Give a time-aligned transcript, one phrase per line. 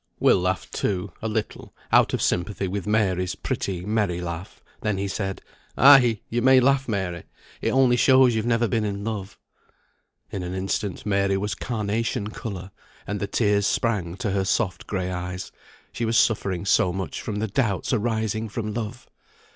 [0.19, 4.59] Will laughed, too, a little, out of sympathy with Mary's pretty merry laugh.
[4.81, 5.43] Then he said
[5.77, 7.25] "Ay, you may laugh, Mary;
[7.61, 9.37] it only shows you've never been in love."
[10.31, 12.71] In an instant Mary was carnation colour,
[13.05, 15.51] and the tears sprang to her soft gray eyes;
[15.91, 19.07] she was suffering so much from the doubts arising from love!